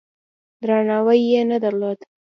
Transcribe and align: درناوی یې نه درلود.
درناوی 0.63 1.19
یې 1.31 1.41
نه 1.49 1.57
درلود. 1.63 1.99